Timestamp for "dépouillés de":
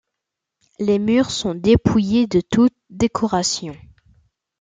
1.53-2.41